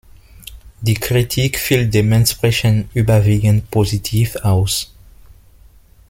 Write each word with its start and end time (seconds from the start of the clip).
Die 0.81 0.95
Kritik 0.95 1.59
fiel 1.59 1.87
dementsprechend 1.87 2.89
überwiegend 2.95 3.69
positiv 3.69 4.35
aus. 4.37 4.91